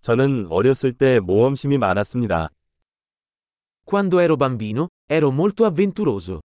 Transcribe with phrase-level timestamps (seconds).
[0.00, 2.48] 저는 어렸을 때 모험심이 많았습니다.
[3.84, 6.40] Quando ero bambino, ero molto avventuroso.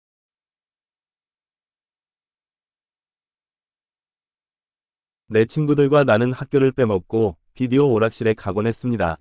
[5.26, 9.16] 내 친구들과 나는 학교를 빼먹고 비디오 오락실에 가곤 했습니다.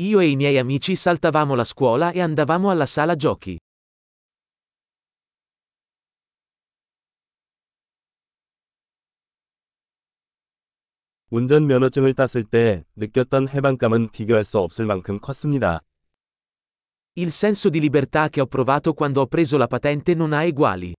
[0.00, 3.57] Io e i miei amici saltavamo la scuola e andavamo alla sala giochi.
[11.29, 15.81] 운전면허증을 땄을 때 느꼈던 해방감은 비교할 수 없을 만큼 컸습니다.
[17.15, 20.93] Il senso di libertà che ho provato quando ho preso la patente non ha eguali.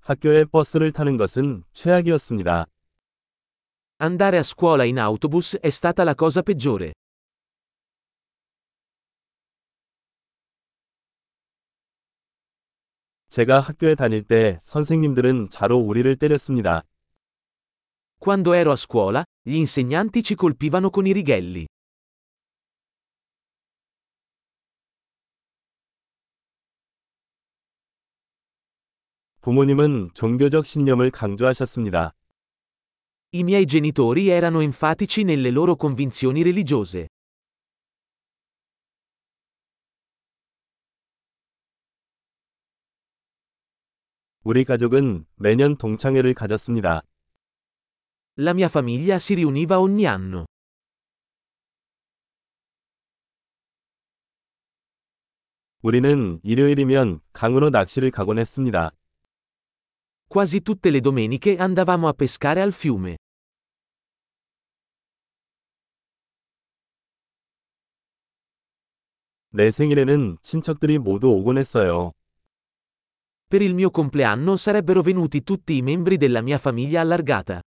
[0.00, 2.66] 학교에 버스를 타는 것은 최악이었습니다.
[4.00, 6.92] Andare a scuola in autobus è stata la cosa peggiore.
[13.33, 16.83] 제가 학교에 다닐 때 선생님들은 자로 우리를 때렸습니다.
[18.19, 21.65] Quando ero a scuola, gli insegnanti ci colpivano con i righelli.
[29.41, 32.13] 부모님은 종교적 신념을 강조하셨습니다.
[33.31, 37.07] I miei genitori erano enfatici nelle loro convinzioni religiose.
[44.45, 47.01] 우리 가족은 매년 동창회를 가졌습니다.
[48.37, 50.45] La mia famiglia si riuniva ogni anno.
[55.81, 58.91] 우리는 일요일이면 강으로 낚시를 가곤 했습니다.
[60.27, 63.15] Quasi tutte le domeniche andavamo a pescare al fiume.
[69.51, 72.11] 내 생일에는 친척들이 모두 오곤 했어요.
[73.53, 77.61] Per il mio compleanno sarebbero venuti tutti i membri della mia famiglia allargata.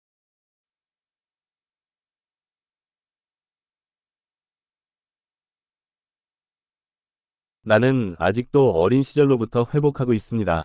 [7.63, 10.65] 나는 아직도 어린 시절로부터 회복하고 있습니다.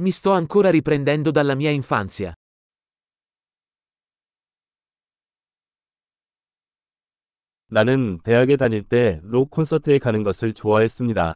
[0.00, 2.32] Mi sto ancora riprendendo dalla mia infanzia.
[7.66, 11.34] 나는 대학에 다닐 때 록 콘서트에 가는 것을 좋아했습니다.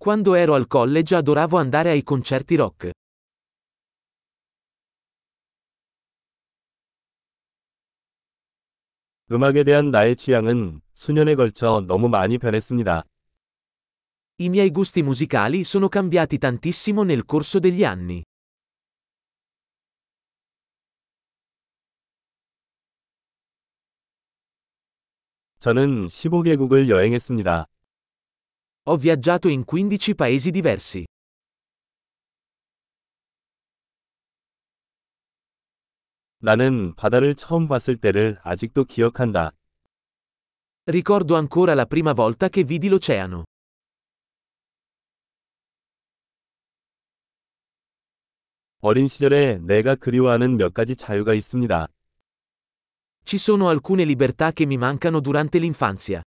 [0.00, 2.92] Quando ero al college adoravo andare ai concerti rock.
[9.32, 13.02] 음악에 대한 나의 취향은 수년에 걸쳐 너무 많이 변했습니다.
[14.38, 18.22] I miei gusti musicali sono cambiati tantissimo nel corso degli anni.
[25.58, 27.66] 저는 15개국을 여행했습니다.
[28.88, 31.06] Ho viaggiato in 15 paesi diversi.
[36.38, 39.52] 나는 바다를 처음 봤을 때를 아직도 기억한다.
[40.86, 43.44] Ricordo ancora la prima volta che vidi l'oceano.
[48.80, 51.88] 어린 시절에 내가 그리워하는 몇 가지 자유가 있습니다.
[53.24, 56.22] Ci sono alcune libertà che mi mancano durante l'infanzia.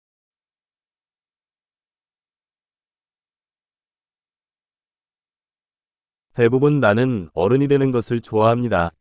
[6.34, 8.92] 대부분 나는 어른이 되는 것을 좋아합니다.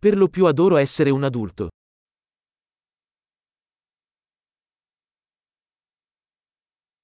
[0.00, 1.70] Per lo più adoro essere un adulto.